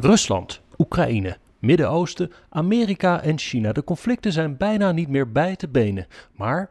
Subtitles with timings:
[0.00, 3.72] Rusland, Oekraïne, Midden-Oosten, Amerika en China.
[3.72, 6.06] De conflicten zijn bijna niet meer bij te benen.
[6.36, 6.70] Maar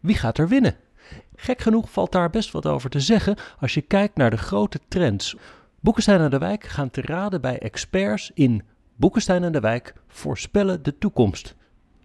[0.00, 0.76] wie gaat er winnen?
[1.36, 4.80] Gek genoeg valt daar best wat over te zeggen als je kijkt naar de grote
[4.88, 5.36] trends.
[5.80, 8.62] Boekenstein en de Wijk gaan te raden bij experts in
[8.96, 11.54] Boekenstein en de Wijk voorspellen de toekomst.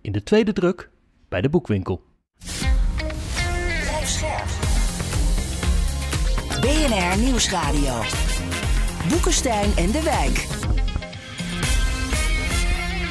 [0.01, 0.89] In de tweede druk
[1.29, 2.01] bij de boekwinkel.
[6.61, 8.01] BNR Nieuwsradio.
[9.09, 10.47] Boekenstein en de Wijk.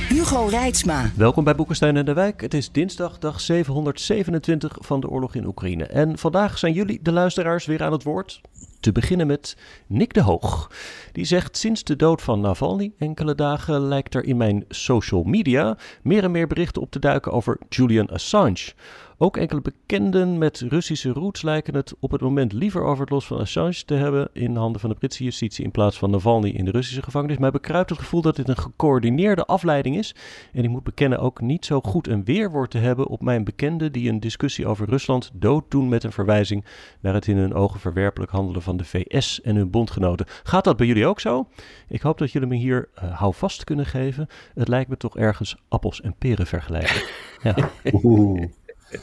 [0.09, 1.11] Hugo Reitsma.
[1.17, 2.41] Welkom bij Boekenstein en de Wijk.
[2.41, 5.85] Het is dinsdag, dag 727 van de oorlog in Oekraïne.
[5.85, 8.41] En vandaag zijn jullie, de luisteraars, weer aan het woord.
[8.87, 10.71] Te beginnen met Nick de Hoog.
[11.13, 15.79] Die zegt: Sinds de dood van Navalny enkele dagen lijkt er in mijn social media
[16.03, 18.73] meer en meer berichten op te duiken over Julian Assange.
[19.19, 23.27] Ook enkele bekenden met Russische roots lijken het op het moment liever over het los
[23.27, 26.65] van Assange te hebben in handen van de Britse justitie in plaats van Navalny in
[26.65, 27.39] de Russische gevangenis.
[27.39, 30.15] Mij bekruipt het gevoel dat dit een gecoördineerde afleiding is.
[30.53, 33.93] En ik moet bekennen ook niet zo goed een weerwoord te hebben op mijn bekenden
[33.93, 36.65] die een discussie over Rusland dooddoen met een verwijzing
[37.01, 40.27] naar het in hun ogen verwerpelijk handelen van de VS en hun bondgenoten.
[40.43, 41.49] Gaat dat bij jullie ook zo?
[41.89, 44.27] Ik hoop dat jullie me hier uh, houvast kunnen geven.
[44.55, 47.03] Het lijkt me toch ergens appels en peren vergelijken.
[47.43, 47.71] Ja.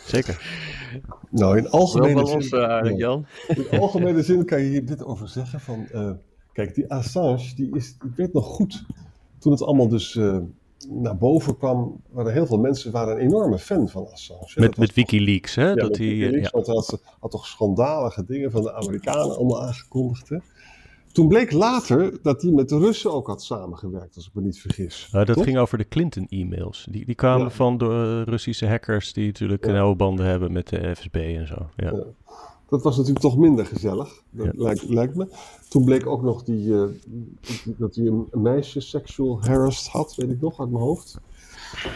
[0.06, 0.42] Zeker.
[1.30, 3.26] Nou, in algemene, los, zin, uh, Jan.
[3.48, 5.60] in algemene zin kan je hier dit over zeggen.
[5.60, 6.12] Van, uh,
[6.54, 8.86] kijk, die Assange, die is, ik weet nog goed,
[9.40, 10.38] toen het allemaal dus uh,
[10.90, 14.52] naar boven kwam, waren heel veel mensen waren een enorme fan van Assange.
[14.56, 15.68] Met, met Wikileaks, hè?
[15.68, 16.50] Ja, dat Wikileaks, ja.
[16.52, 20.30] want hij had, had, toch schandalige dingen van de Amerikanen allemaal aangekondigd.
[20.30, 20.38] Hè?
[21.12, 24.60] Toen bleek later dat hij met de Russen ook had samengewerkt, als ik me niet
[24.60, 25.08] vergis.
[25.12, 25.44] Dat Toch?
[25.44, 26.88] ging over de Clinton-e-mails.
[26.90, 27.50] Die, die kwamen Ja.
[27.50, 27.86] van de
[28.26, 29.72] uh, Russische hackers die natuurlijk Ja.
[29.72, 31.70] nauwe banden hebben met de FSB en zo.
[31.76, 31.92] Ja.
[31.92, 32.04] Ja.
[32.74, 34.52] Dat was natuurlijk toch minder gezellig, dat Ja.
[34.56, 35.28] lijkt, lijkt me.
[35.70, 36.84] Toen bleek ook nog die, eh,
[37.78, 41.20] dat hij een meisje sexual harassed had, weet ik nog uit mijn hoofd.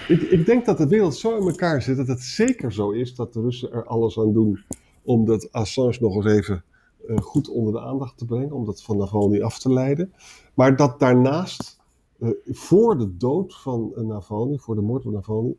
[0.08, 3.16] Ik, ik denk dat de wereld zo in elkaar zit dat het zeker zo is
[3.16, 4.60] dat de Russen er alles aan doen
[5.04, 6.64] om dat Assange nog eens even
[7.08, 10.14] uh, goed onder de aandacht te brengen, om dat van Navalny af te leiden.
[10.54, 11.80] Maar dat daarnaast,
[12.20, 15.56] uh, voor de dood van Navalny, voor de moord van Navalny,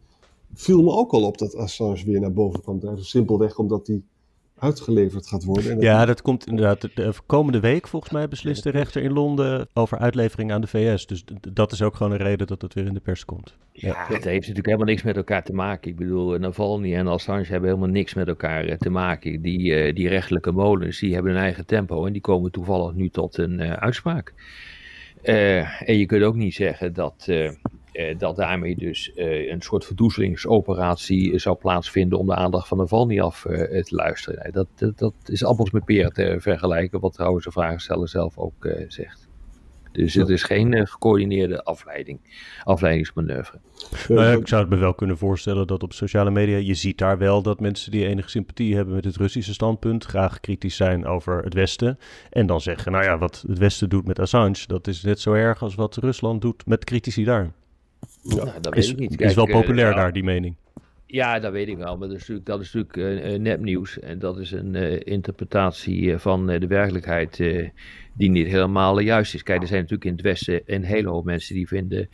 [0.54, 3.04] viel me ook al op dat Assange weer naar boven kwam drijven.
[3.04, 4.02] Simpelweg omdat hij
[4.58, 5.70] uitgeleverd gaat worden.
[5.70, 6.80] En ja, dat komt inderdaad.
[6.80, 10.66] De, de komende week, volgens mij, beslist de rechter in Londen over uitlevering aan de
[10.66, 11.06] VS.
[11.06, 13.56] Dus dat is ook gewoon een reden dat het weer in de pers komt.
[13.72, 14.14] Ja, ja.
[14.14, 15.90] het heeft natuurlijk helemaal niks met elkaar te maken.
[15.90, 19.42] Ik bedoel, Navalny en Assange hebben helemaal niks met elkaar te maken.
[19.42, 23.08] Die, uh, die rechtelijke molens, die hebben hun eigen tempo en die komen toevallig nu
[23.08, 24.32] tot een uh, uitspraak.
[25.24, 27.50] Uh, en je kunt ook niet zeggen dat, uh,
[28.18, 33.42] dat daarmee dus uh, een soort verdoezelingsoperatie zou plaatsvinden om de aandacht van Navalny af
[33.42, 34.40] te luisteren.
[34.42, 38.38] Nee, dat, dat, dat, is appels met peren te vergelijken, wat trouwens de vragensteller zelf
[38.38, 39.28] ook zegt.
[39.92, 42.20] Dus het is geen gecoördineerde afleiding,
[42.64, 43.58] afleidingsmanoeuvre.
[44.08, 47.18] Nou, ik zou het me wel kunnen voorstellen dat op sociale media, je ziet daar
[47.18, 51.42] wel dat mensen die enige sympathie hebben met het Russische standpunt, graag kritisch zijn over
[51.44, 51.98] het Westen.
[52.30, 55.32] En dan zeggen, nou ja, wat het Westen doet met Assange, dat is net zo
[55.32, 57.52] erg als wat Rusland doet met critici daar.
[58.22, 59.16] Ja, nou, dat is, weet ik niet.
[59.16, 60.54] Kijk, is wel populair uh, daar, die mening.
[61.06, 63.98] Ja, dat weet ik wel, maar dat is natuurlijk, dat is natuurlijk uh, nepnieuws.
[63.98, 67.36] En dat is een uh, interpretatie van de werkelijkheid
[68.12, 69.42] die niet helemaal juist is.
[69.42, 72.08] Kijk, er zijn natuurlijk in het Westen een hele hoop mensen die vinden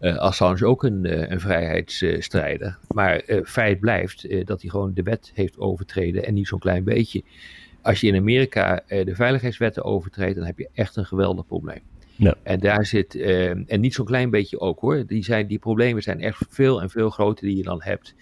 [0.00, 2.78] uh, Assange ook een, uh, een vrijheidsstrijder.
[2.88, 6.84] Maar uh, feit blijft dat hij gewoon de wet heeft overtreden en niet zo'n klein
[6.84, 7.22] beetje.
[7.82, 11.80] Als je in Amerika de veiligheidswetten overtreedt, dan heb je echt een geweldig probleem.
[12.16, 12.34] Ja.
[12.42, 16.20] En daar zit, en niet zo'n klein beetje ook hoor, die, zijn, die problemen zijn
[16.20, 18.14] echt veel en veel groter die je dan hebt.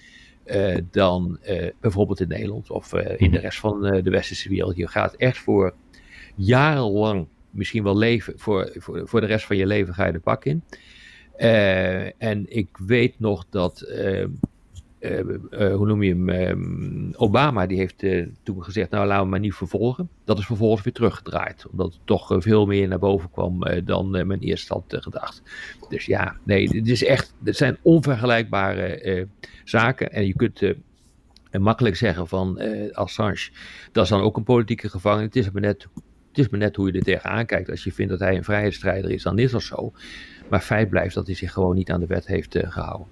[0.91, 1.38] dan
[1.80, 4.76] bijvoorbeeld in Nederland of in de rest van de westerse wereld.
[4.76, 5.75] Je gaat echt voor
[6.34, 10.19] jarenlang misschien wel leven, voor, voor, voor de rest van je leven ga je de
[10.19, 10.62] pak in.
[12.19, 13.92] En ik weet nog dat,
[15.02, 15.18] uh,
[15.50, 18.04] uh, hoe noem je hem, Obama, die heeft
[18.42, 20.08] toen gezegd, nou laten we maar niet vervolgen.
[20.24, 24.41] Dat is vervolgens weer teruggedraaid, omdat het toch veel meer naar boven kwam dan men
[24.41, 25.42] eerst had gedacht.
[25.88, 29.28] Dus ja, nee, het is echt, het zijn onvergelijkbare
[29.65, 30.62] zaken en je kunt
[31.50, 32.60] makkelijk zeggen van
[32.92, 33.50] Assange,
[33.92, 35.27] dat is dan ook een politieke gevangene.
[35.27, 35.88] Het is maar net
[36.28, 37.71] het is maar net hoe je er tegenaan kijkt.
[37.71, 39.92] Als je vindt dat hij een vrijheidsstrijder is, dan is dat zo.
[40.48, 43.06] Maar feit blijft dat hij zich gewoon niet aan de wet heeft gehouden.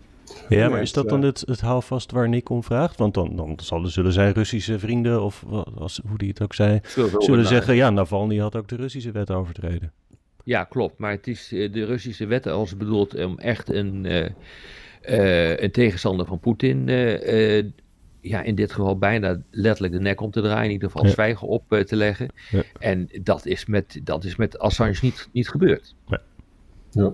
[0.49, 2.99] Ja, maar is dat dan het, het houvast waar Nick om vraagt?
[2.99, 5.45] Want dan, dan zullen, zullen zijn Russische vrienden, of
[5.79, 6.81] als, hoe die het ook zei,
[7.19, 7.75] zullen, zeggen...
[7.75, 9.93] ja, Navalny had ook de Russische wet overtreden.
[10.45, 10.99] Ja, klopt.
[10.99, 14.27] Maar het is de Russische wet als bedoeld om echt een, uh,
[15.09, 16.89] uh, een tegenstander van Poetin
[18.21, 21.13] ja, in dit geval bijna letterlijk de nek om te draaien, in ieder geval Ja.
[21.13, 22.29] zwijgen op uh, te leggen.
[22.51, 22.63] Ja.
[22.79, 25.95] En dat is met, dat is met Assange niet, niet gebeurd.
[26.91, 27.13] Ja.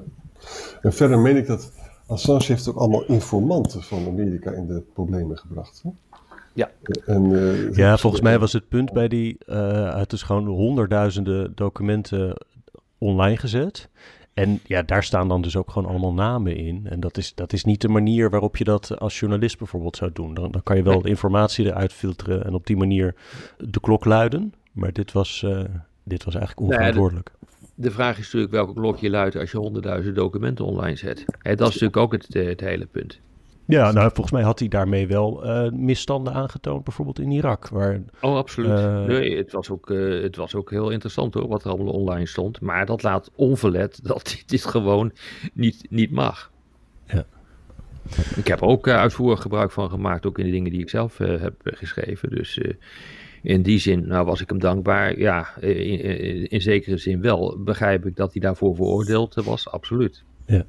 [0.83, 1.73] En verder meen ik dat
[2.07, 5.81] Assange heeft ook allemaal informanten van Amerika in de problemen gebracht.
[5.83, 5.91] Hè?
[6.53, 6.71] Ja.
[7.07, 11.53] En, uh, ja, volgens mij was het punt bij die, uh, het is gewoon honderdduizenden
[11.55, 12.37] documenten
[12.99, 13.89] online gezet.
[14.35, 16.87] En ja, daar staan dan dus ook gewoon allemaal namen in.
[16.89, 20.11] En dat is, dat is niet de manier waarop je dat als journalist bijvoorbeeld zou
[20.13, 20.35] doen.
[20.35, 23.15] Dan, dan kan je wel de informatie eruit filteren en op die manier
[23.59, 24.55] de klok luiden.
[24.73, 25.61] Maar dit was, uh,
[26.03, 27.31] dit was eigenlijk onverantwoordelijk.
[27.41, 31.25] Nee, de, vraag is natuurlijk welke klok je luidt als je honderdduizend documenten online zet.
[31.39, 33.21] Hè, dat is natuurlijk ook het, het hele punt.
[33.67, 37.69] Ja, nou volgens mij had hij daarmee wel uh, misstanden aangetoond, bijvoorbeeld in Irak.
[37.69, 38.71] Waar, oh, absoluut.
[38.71, 41.93] Uh, nee, het was, ook, uh, het was ook heel interessant hoor, wat er allemaal
[41.93, 42.61] online stond.
[42.61, 45.13] Maar dat laat onverlet dat dit gewoon
[45.53, 46.51] niet, niet mag.
[47.07, 47.25] Ja.
[48.37, 51.19] Ik heb er ook uitvoerig gebruik van gemaakt, ook in de dingen die ik zelf
[51.19, 52.31] heb geschreven.
[52.31, 52.61] Dus
[53.47, 55.19] in die zin nou, was ik hem dankbaar.
[55.19, 57.59] Ja, in, in, in zekere zin wel.
[57.65, 60.25] Begrijp ik dat hij daarvoor veroordeeld was, absoluut.
[60.47, 60.67] Ja.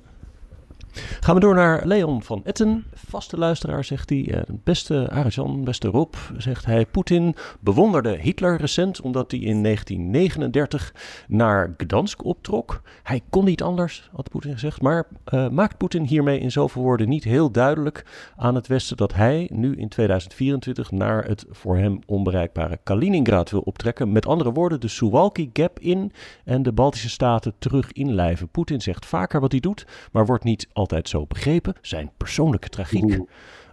[1.20, 2.86] Gaan we door naar Leon van Etten.
[2.94, 4.28] Vaste luisteraar, zegt hij.
[4.28, 6.86] Uh, beste Arjan, beste Rob, zegt hij.
[6.86, 10.94] Poetin bewonderde Hitler recent omdat hij in 1939
[11.28, 12.82] naar Gdansk optrok.
[13.04, 14.82] Hij kon niet anders, had Poetin gezegd.
[14.82, 18.06] Maar uh, maakt Poetin hiermee in zoveel woorden niet heel duidelijk
[18.36, 23.62] aan het Westen dat hij nu in 2024 naar het voor hem onbereikbare Kaliningrad wil
[23.62, 24.12] optrekken?
[24.12, 26.12] Met andere woorden, de Suwalki Gap in
[26.46, 28.50] en de Baltische Staten terug inlijven.
[28.50, 31.74] Poetin zegt vaker wat hij doet, maar wordt niet al altijd zo begrepen.
[31.82, 33.20] Zijn persoonlijke tragiek.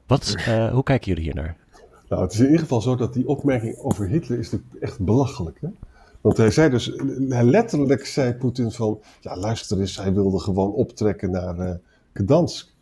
[0.06, 1.56] Wat, uh, hoe kijken jullie hier naar?
[2.08, 5.58] Nou, het is in ieder geval zo dat die opmerking over Hitler is echt belachelijk.
[5.60, 5.68] Hè?
[6.20, 6.92] Want hij zei dus,
[7.28, 11.74] hij letterlijk zei Poetin van, ja luister eens, hij wilde gewoon optrekken naar uh,
[12.12, 12.72] Gdansk.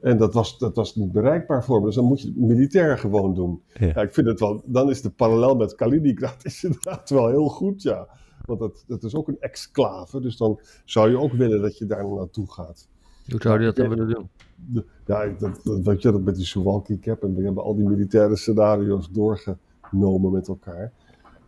[0.00, 1.84] En dat was, dat was niet bereikbaar voor hem.
[1.84, 3.62] Dus dan moet je het militair gewoon doen.
[3.78, 3.86] Ja.
[3.86, 4.02] ja.
[4.02, 7.82] ik vind het wel, dan is de parallel met Kaliningrad is inderdaad wel heel goed,
[7.82, 8.08] ja.
[8.44, 11.86] Want dat, dat is ook een exclave, dus dan zou je ook willen dat je
[11.86, 12.88] daar naartoe gaat.
[13.28, 14.28] Hoe zou je dat dan willen doen?
[15.06, 17.88] Ja, dat, dat, weet je, dat met die Suwalki Cap en we hebben al die
[17.88, 20.92] militaire scenario's doorgenomen met elkaar.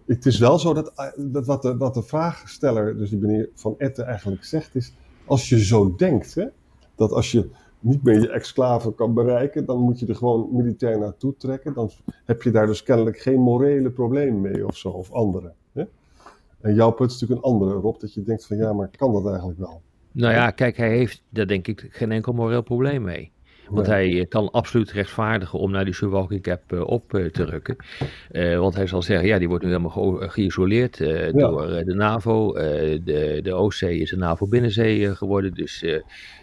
[0.06, 3.74] Het is wel zo dat, dat wat, de, wat de vraagsteller, dus die meneer Van
[3.78, 4.94] Etten eigenlijk zegt, is
[5.26, 6.46] als je zo denkt, hè,
[6.94, 10.98] dat als je niet meer je exclave kan bereiken, dan moet je er gewoon militair
[10.98, 11.74] naartoe trekken.
[11.74, 11.90] Dan
[12.24, 15.52] heb je daar dus kennelijk geen morele probleem mee of zo, of andere.
[15.72, 15.84] Hè?
[16.60, 19.12] En jouw punt is natuurlijk een andere, Rob, dat je denkt van ja, maar kan
[19.12, 19.82] dat eigenlijk wel?
[20.12, 23.32] Nou ja, kijk, hij heeft daar denk ik geen enkel moreel probleem mee.
[23.68, 27.44] Want hij eh, kan absoluut rechtvaardigen om naar die Suwalki Cap uh, op uh, te
[27.44, 27.76] rukken.
[28.32, 31.30] Uh, want hij zal zeggen, ja, die wordt nu helemaal ge geïsoleerd ja.
[31.30, 32.52] door de NAVO.
[32.52, 35.54] de, de Oostzee is een NAVO-binnenzee geworden.
[35.54, 35.84] Dus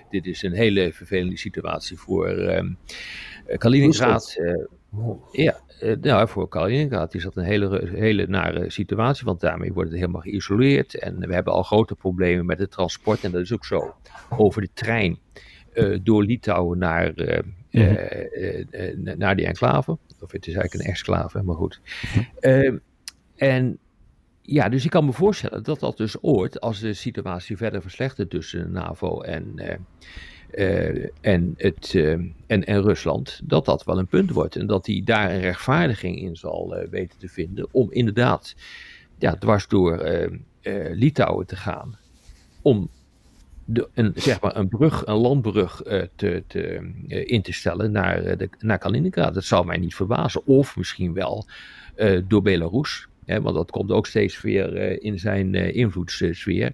[0.10, 2.68] dit is een hele vervelende situatie voor ehm,
[3.58, 4.38] Kaliningrad.
[5.32, 5.60] Ja,
[6.02, 10.22] nou, voor Kaliningrad is dat een hele, hele nare situatie, want daarmee wordt het helemaal
[10.22, 11.00] geïsoleerd.
[11.00, 13.96] En we hebben al grote problemen met het transport, en dat is ook zo.
[14.30, 15.20] Over de trein
[15.74, 17.40] uh, door Litouwen naar, uh,
[17.72, 19.18] mm -hmm.
[19.18, 19.98] naar die enclave.
[20.22, 21.82] Of het is eigenlijk een exclave, maar goed.
[22.16, 22.82] Mm -hmm.
[23.36, 23.78] en
[24.42, 28.30] ja, dus ik kan me voorstellen dat dat dus ooit, als de situatie verder verslechtert
[28.30, 29.60] tussen NAVO en
[30.56, 32.12] uh, en, het, uh,
[32.48, 34.56] en, Rusland, dat dat wel een punt wordt.
[34.56, 38.56] En dat hij daar een rechtvaardiging in zal uh, weten te vinden om inderdaad
[39.18, 40.20] ja, dwars door
[40.94, 41.98] Litouwen te gaan.
[42.62, 42.90] Om
[43.66, 45.82] de, een, zeg maar een brug, een landbrug
[46.16, 49.34] te, te, in te stellen naar, de, naar Kaliningrad.
[49.34, 50.46] Dat zou mij niet verbazen.
[50.46, 51.46] Of misschien wel
[52.28, 53.08] door Belarus.
[53.26, 56.74] Hè, want dat komt ook steeds weer in zijn invloedssfeer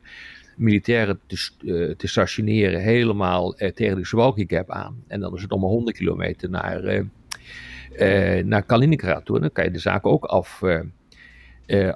[0.56, 5.04] militairen te, uh, te stationeren helemaal uh, tegen de Suwalki Gap aan.
[5.08, 6.84] En dan is het om 100 kilometer naar,
[7.98, 9.40] uh, naar Kaliningrad toe.
[9.40, 10.62] Dan kan je de zaak ook af,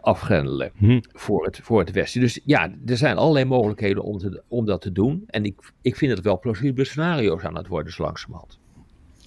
[0.02, 1.00] afgrendelen hm.
[1.14, 2.22] voor, het, voor het Westen.
[2.22, 5.24] Dus ja, er zijn allerlei mogelijkheden om, te, om dat te doen.
[5.28, 8.60] En ik, ik vind het wel plausibele scenario's aan het worden, zo langzamerhand.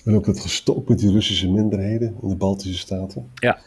[0.04, 3.30] En ook het gestopt met die Russische minderheden in de Baltische Staten.
[3.34, 3.58] Ja.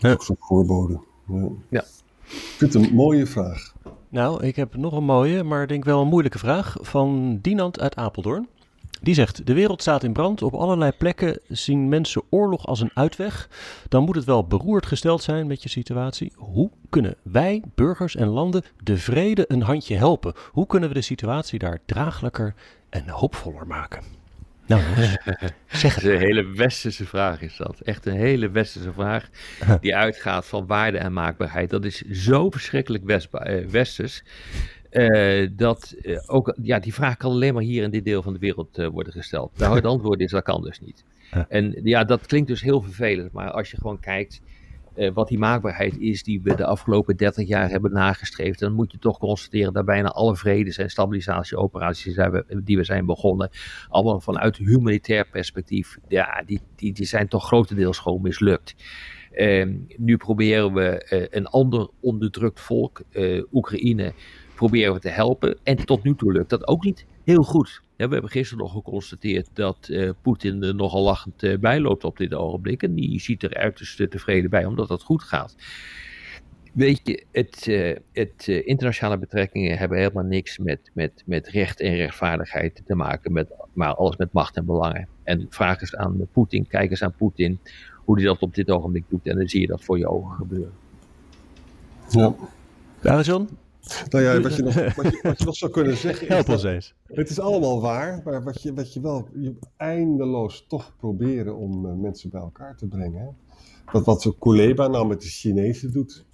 [0.00, 1.00] Ook zo'n voorbode.
[1.28, 1.48] Ja.
[1.70, 1.84] ja.
[2.26, 3.74] Ik vind het een mooie vraag.
[4.16, 7.96] Nou, ik heb nog een mooie, maar denk wel een moeilijke vraag van Dinant uit
[7.96, 8.48] Apeldoorn.
[9.00, 10.42] Die zegt: De wereld staat in brand.
[10.42, 13.48] Op allerlei plekken zien mensen oorlog als een uitweg.
[13.88, 16.32] Dan moet het wel beroerd gesteld zijn met je situatie.
[16.36, 20.34] Hoe kunnen wij, burgers en landen, de vrede een handje helpen?
[20.52, 22.54] Hoe kunnen we de situatie daar draaglijker
[22.88, 24.02] en hoopvoller maken?
[24.66, 24.82] Nou,
[25.68, 26.04] zeg het.
[26.04, 27.80] een hele westerse vraag is dat.
[27.80, 29.28] Echt een hele westerse vraag.
[29.80, 31.70] Die uitgaat van waarde en maakbaarheid.
[31.70, 34.22] Dat is zo verschrikkelijk west, uh, westers.
[34.90, 38.32] Uh, dat uh, ook, ja, die vraag kan alleen maar hier in dit deel van
[38.32, 39.58] de wereld worden gesteld.
[39.58, 41.04] Nou, het antwoord is dat kan dus niet.
[41.48, 43.32] En ja, dat klinkt dus heel vervelend.
[43.32, 44.40] Maar als je gewoon kijkt
[44.96, 48.92] eh, wat die maakbaarheid is die we de afgelopen 30 jaar hebben nagestreefd, dan moet
[48.92, 52.18] je toch constateren dat bijna alle vredes- en stabilisatieoperaties
[52.64, 53.50] die we, zijn begonnen,
[53.88, 58.74] allemaal vanuit humanitair perspectief, ja, die, die, die zijn toch grotendeels gewoon mislukt.
[59.32, 64.12] Uh, nu proberen we uh, een ander onderdrukt volk, uh, Oekraïne,
[64.56, 65.58] proberen we te helpen.
[65.62, 67.82] En tot nu toe lukt dat ook niet heel goed.
[67.96, 72.04] Ja, we hebben gisteren nog geconstateerd dat uh, Poetin er nogal lachend uh, bij loopt
[72.04, 72.82] op dit ogenblik.
[72.82, 75.56] En die ziet er uiterst tevreden bij, omdat dat goed gaat.
[76.72, 81.94] Weet je, het, uh, het internationale betrekkingen hebben helemaal niks met, met, met recht en
[81.94, 85.08] rechtvaardigheid te maken, met, maar alles met macht en belangen.
[85.22, 87.58] En vraag eens aan Poetin, kijk eens aan Poetin,
[88.04, 89.26] hoe hij dat op dit ogenblik doet.
[89.26, 90.72] En dan zie je dat voor je ogen gebeuren.
[92.08, 92.34] Ja.
[93.00, 93.48] Daar John?
[94.10, 96.26] Nou ja, wat je, nog, wat, je, wat je nog zou kunnen zeggen.
[96.26, 96.94] Help ons eens.
[97.06, 101.86] Het is allemaal waar, maar wat je, wat je wel je eindeloos toch proberen om
[101.86, 103.20] uh, mensen bij elkaar te brengen.
[103.20, 103.28] Hè?
[103.92, 106.24] Dat wat Kuleba nou met de Chinezen doet.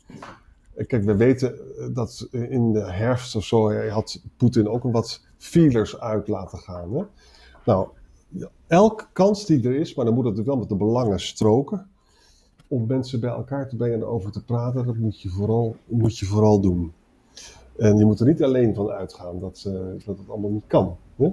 [0.87, 1.59] Kijk, we weten
[1.95, 6.95] dat in de herfst of zo had Poetin ook een wat feelers uit laten gaan.
[6.95, 7.03] Hè?
[7.65, 7.89] Nou,
[8.67, 11.91] elke kans die er is, maar dan moet het wel met de belangen stroken.
[12.69, 16.19] Om mensen bij elkaar te brengen en over te praten, dat moet je vooral, moet
[16.19, 16.93] je vooral doen.
[17.77, 19.75] En je moet er niet alleen van uitgaan dat, uh,
[20.05, 20.97] dat het allemaal niet kan.
[21.17, 21.31] Hè?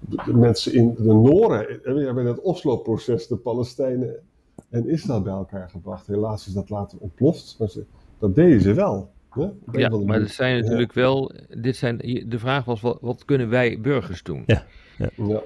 [0.00, 4.16] De, de mensen in de Noren hebben in het Oslo-proces de Palestijnen
[4.68, 6.06] en Israël bij elkaar gebracht.
[6.06, 7.84] Helaas is dat later ontploft, maar ze,
[8.18, 9.10] dat deden ze wel.
[9.30, 9.48] Hè?
[9.72, 11.00] Ja, maar het zijn natuurlijk ja.
[11.00, 11.32] wel.
[11.48, 11.96] Dit zijn,
[12.28, 14.42] de vraag was: wat, wat kunnen wij burgers doen?
[14.46, 14.64] Ja.
[14.98, 15.10] ja.
[15.16, 15.42] ja.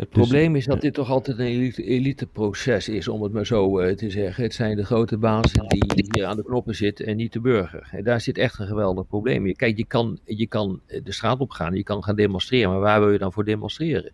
[0.00, 3.80] Het probleem is dat dit toch altijd een elite, eliteproces is, om het maar zo
[3.80, 4.42] uh, te zeggen.
[4.42, 7.88] Het zijn de grote bazen die hier aan de knoppen zitten en niet de burger.
[7.92, 9.56] En daar zit echt een geweldig probleem in.
[9.56, 13.00] Kijk, je kan, je kan de straat op gaan, je kan gaan demonstreren, maar waar
[13.00, 14.12] wil je dan voor demonstreren?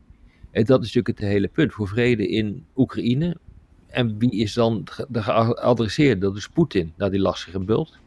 [0.51, 1.73] En dat is natuurlijk het hele punt.
[1.73, 3.37] Voor vrede in Oekraïne.
[3.87, 6.21] En wie is dan de geadresseerde?
[6.21, 7.99] Dat is Poetin, naar die lastige bult.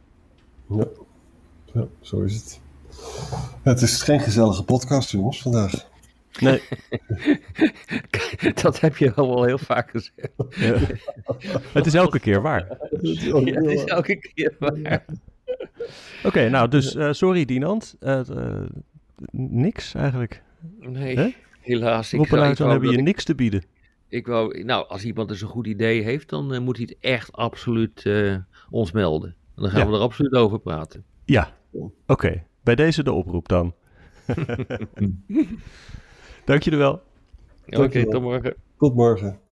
[0.70, 0.88] Ja.
[1.74, 2.60] ja, zo is het.
[3.64, 5.88] Het is geen gezellige podcast, jongens, vandaag.
[6.40, 6.62] Nee.
[8.62, 10.32] dat heb je al wel heel vaak gezegd.
[10.50, 10.78] Ja.
[11.74, 12.78] Het is elke keer waar.
[13.02, 15.06] Ja, het is elke keer waar.
[15.46, 17.96] Oké, okay, nou, dus uh, sorry Dinant.
[18.00, 18.62] Uh, uh,
[19.32, 20.42] niks eigenlijk.
[20.80, 21.36] Nee, He?
[21.62, 22.14] helaas.
[22.14, 23.64] Ik zou, dan hebben je ik, niks te bieden.
[24.08, 27.32] Ik wou, nou, als iemand dus een goed idee heeft, dan moet hij het echt
[27.32, 28.10] absoluut
[28.70, 29.36] ons melden.
[29.56, 29.88] En dan gaan ja.
[29.88, 31.04] we er absoluut over praten.
[31.26, 31.92] Ja, oké.
[32.08, 32.44] Okay.
[32.64, 33.74] Bij deze de oproep dan.
[36.50, 37.01] Dank jullie wel.
[37.68, 38.56] Oké, okay, tot morgen.
[38.77, 39.39] Tot morgen.